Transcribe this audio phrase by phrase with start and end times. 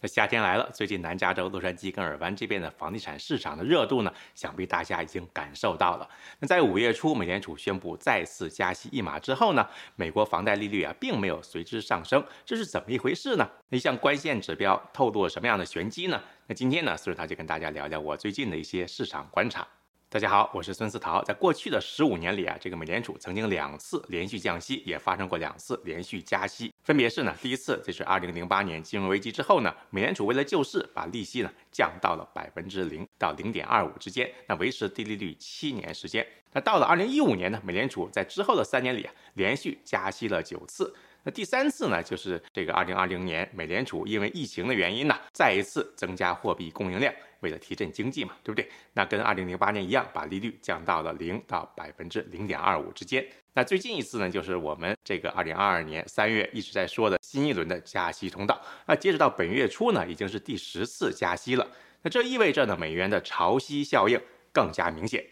[0.00, 6.08] 那夏天来了，最近南加州洛杉矶跟尔湾这边的房地产市场的热度呢，想必大家已经感受到了。
[6.38, 13.46] 那在五月初，美联储宣布再次加息一码之后呢，美国房贷利率啊，并没有随之上升，这是怎么一回事呢？
[13.68, 16.20] 那一项关键指标透露了什么样的玄机呢？
[16.46, 19.66] 那今天呢，所以他就跟大家聊聊我最近的一些市场观察。
[20.12, 21.22] 大家好，我是孙思桃。
[21.22, 36.26] 在过去的十五年里啊，这个美联储曾经两次连续降息，也发生过两次连续加息，分别是呢，第一次这是二零零八年金融危机之后呢，美联储为了救市，把利息呢降到了百分之零到零点二五之间，那维持低利率七年时间。
[36.52, 40.92] 那到了二零一五年呢，美联储在之后的三年里啊，连续加息了九次。
[41.22, 48.68] 那第三次呢，就是这个二零二零年，美联储因为疫情的原因呢，再一次增加货币供应量，为了提振经济嘛，对不对？
[48.94, 53.26] 那跟二零零八年一样，把利率降到了零到百分之零点二五之间。
[53.52, 58.58] 那最近一次呢，就是我们这个二零二二年三月一直在说的新一轮的加息通道。
[58.86, 61.68] 那截止到本月初呢，已经是第十次加息了。
[62.02, 64.18] 那这意味着呢，美元的潮汐效应
[64.52, 65.22] 更加明显。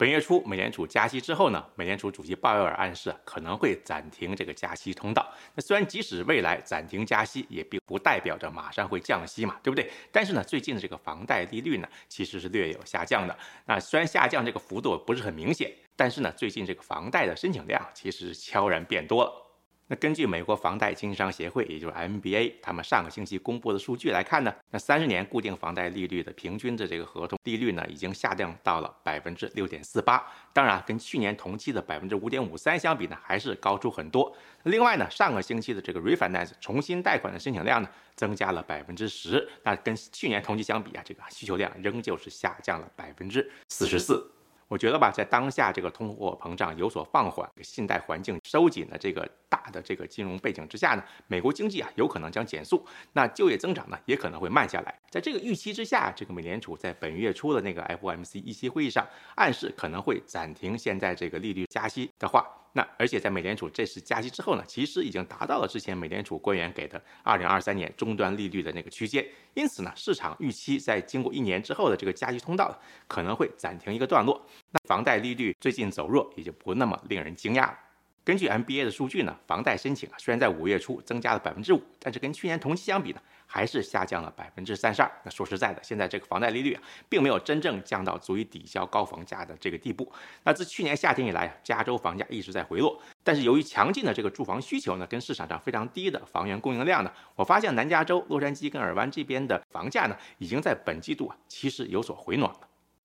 [0.00, 5.30] 本月初，美联储加息之后呢，美联储主席鲍威尔暗示可能会暂停这个加息通道。
[5.54, 9.90] 那虽然即使未来暂停加息，也并不代表着马上会降息嘛，对不对？
[10.10, 13.38] 但是呢，最近的这个房贷利率呢，其实是略有下降的。
[13.66, 19.49] 那虽然下降这个幅度不是很明显，但是呢，最近这个房贷的申请量其实悄然变多了。
[19.90, 30.24] 那根据美国房贷经纪商协会，也就是 MBA，他们上个星期公布的数据来看呢，那三十年固定房贷利率的平均的这个合同利率呢，已经下降到了百分之六点四八。
[30.52, 34.32] 当然，跟去年同期的百分之五点五三相比呢，还是高出很多。
[34.62, 39.48] 另外呢，上个星期的这个 refinance 重新贷款的申请量呢，增加了百分之十。
[39.64, 44.24] 那跟去年同期相比啊，这个需求量仍旧是下降了百分之四十四。
[44.70, 54.96] 我觉得吧，在当下这个通货膨胀有所放缓、信贷环境收紧的这个大的这个金融背景之下呢，美国经济啊有可能将减速，那就业增长呢也可能会慢下来。
[55.10, 59.04] 在这个预期之下，这个美联储在本月初的那个 FOMC 议息会议上
[59.34, 62.46] 暗示可能会暂停现在这个利率加息的话。
[62.72, 72.76] 那而且在美联储这次加息之后呢，其实已经达到了之前美联储官员给的二零二三年终端利率的那个区间，因此呢，市场预期在经过一年之后的这个加息通道
[73.08, 74.40] 可能会暂停一个段落。
[74.70, 77.78] 那房贷利率最近走弱也就不那么令人惊讶了。
[78.24, 83.20] 根据 MBA 的数据呢，房贷申请啊虽然在五月初增加了百分之五，但是跟去年同期相比呢。
[83.52, 85.10] 还是下降了百分之三十二。
[85.24, 90.08] 那说实在的，现在这个房贷利率啊，并没有真正降到足以抵消高房价的这个地步。
[90.44, 102.60] 那自去年夏天以来，加州房价一直在回落，但是由于强劲的这个住房需求呢，跟市场上非常低的房源供应量呢，我发现南加州、洛杉矶跟尔湾这边的房价呢，已经在本季度啊，其实有所回暖了。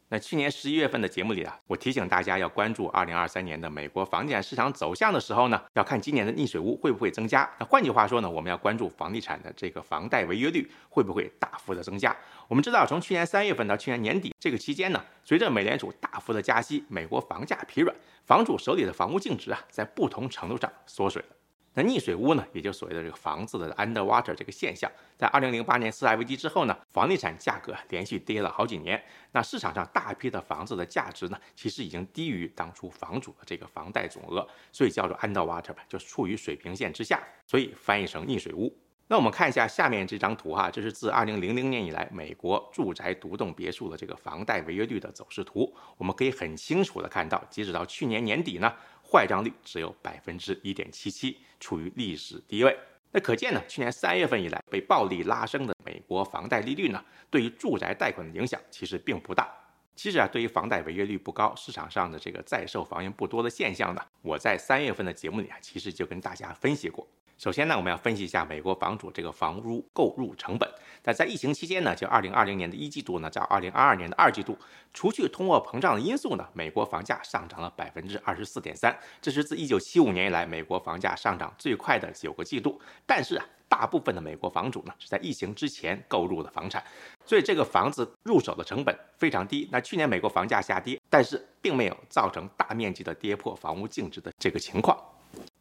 [0.09, 7.49] 那去年十一月份的节目里啊，我提醒大家要关注二零二三年的美国房地产市场走向的时候呢，要看今年的逆水屋会不会增加。
[7.57, 12.15] 那换句话说呢，我们要关注房地产的这个房贷违约率会不会大幅的增加。
[12.47, 17.95] 我们知道，从去年三月份到去年年底这个期间呢，随着美联储大幅的加息，美国房价疲软，
[18.25, 21.34] 房主手里的房屋净值啊，在不同程度上缩水了。
[21.77, 29.03] 那逆水屋呢，也就所谓的这个房子的 underwater 这个现象，在二零零八年次贷危机之后呢，房地产价格连续跌了好几年。
[29.33, 38.73] 那市场上大批的房子的价值呢，其实已经低于当初房主的这个房贷总额，所以叫做 underwater 吧，就处于水平线之下，所以翻译成逆水屋。
[39.07, 48.73] 那我们看一下下面这张图哈，这是自二零零零年以来美国住宅独栋别墅的这个房贷违约率的走势图，我们可以很清楚的看到，截止到去年年底呢。
[49.07, 52.77] 坏账率只有百分之一点七七，处于历史低位。
[53.11, 59.49] 那可见呢，去年三月份以来被暴力拉升的美国房贷利率呢，对于住宅贷款的影响其实并不大。
[59.95, 67.07] 其实啊，对于房贷违约率不高、市场上的这个在售房源不多的现象呢，我在三月份的节目里啊，其实就跟大家分析过。
[67.37, 70.69] 首先呢，我们要分析一下美国房主这个房屋购入成本。
[71.03, 74.57] 那在疫情期间呢，就二零二零年的一季度呢，到二零二二年的二季度，
[74.93, 82.81] 除去通货膨胀的因素呢，美国房价上涨了百分之二十四点三，这是自一九七五年以来美国房价上涨最快的九个季度。
[83.05, 86.81] 但是啊，大部分的美国房主呢，是在疫情之前购入的房产，
[87.25, 89.67] 所以这个房子入手的成本非常低。
[89.71, 94.97] 那去年美国房价下跌，但是并没有造成大面积的跌破房屋净值的这个情况。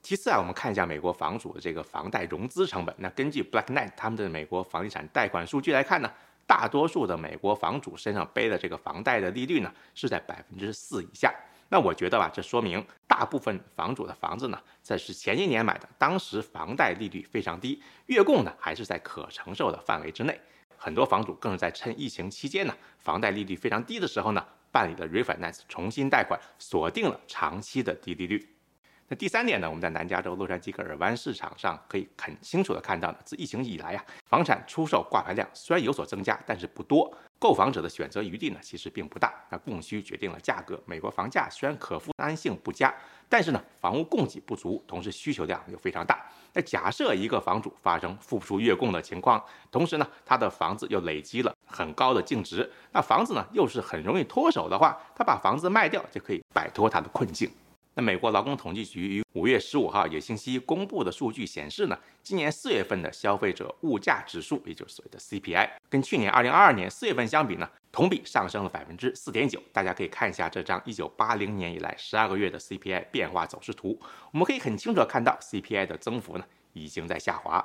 [0.05, 2.95] 其次啊，我们看一下美国房主的这个房贷融资成本。
[2.99, 6.13] 那根据 Black Knight 他们的美国房地产贷款数据来看呢，
[6.47, 11.35] 大多数的美国房主身上背的这个房贷的利率呢是在百分之四以下。
[11.71, 20.39] 那我觉得吧，这说明大部分房主的房子呢，在是前些年买的，当时房贷利率非常低，月供呢还是在可承受的范围之内。
[20.77, 28.47] 很多房主更是在趁疫情期间呢，房贷利率非常低的时候呢，办理了 refinance 重新贷款，锁定了长期的低利率。
[29.07, 39.35] 那第三点呢，我们在南加州洛杉矶跟尔湾市场上可以很清楚的看到呢，自疫情以来呀，房产出售挂牌量虽然有所增加，但是不多，购房者的选择余地呢其实并不大。
[39.51, 42.95] 那供需决定了价格，美国房价虽然可负担性不佳，
[43.29, 46.25] 但是呢，房屋供给不足，同时需求量又非常大。
[46.55, 57.51] 那假设一个房主发生付不出月供的情况，同时呢，他的房子又累积了很高的净值，那房子呢又是很容易脱手的话，他把房子卖掉就可以摆脱他的困境。
[57.95, 69.63] 那美国劳工统计局于五月十五号也信息公布的数据显示呢，今年四月份的消费者物价指数，也就是所谓的 CPI，跟去年二零二二年四月份相比呢，同比上升了百分之四点九。
[69.73, 73.97] 大家可以看一下这张一九八零年以来十二个月的 CPI 变化走势图，
[74.33, 77.65] 我们可以很清楚的看到 CPI 的增幅呢已经在下滑。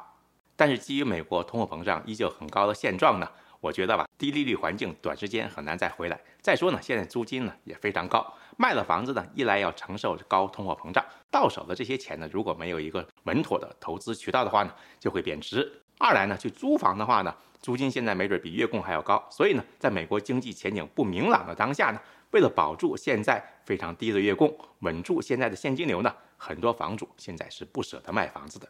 [0.55, 3.27] 但是基于美国通货膨胀依旧很高的现状呢，
[3.61, 6.19] 我觉得吧，低利率环境短时间很难再回来。
[6.41, 8.25] 再说呢，现在租金呢也非常高。
[8.57, 15.61] 卖了房子呢，一来要承受高通货膨胀，到手的这些钱呢，如果没有一个稳妥的投资渠道的话呢，就会贬值；
[15.97, 19.21] 二来呢，去租房的话呢，租金现在没准比月供还要高。
[19.29, 21.99] 所以呢，在美国经济前景不明朗的当下呢，
[22.31, 28.67] 为了保住现在非常低的月供，稳住现在的现金流呢，很多房主现在是不舍得卖房子的。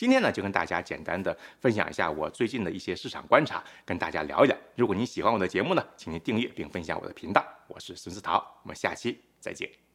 [0.00, 4.56] 今天呢，就跟大家简单的分享一下我最近的一些市场观察，跟大家聊一聊。
[4.74, 7.44] 如果您喜欢我的节目呢，请您订阅并分享我的频道。
[7.68, 9.20] 我是孙思桃，我们下期。
[9.40, 9.89] 再见。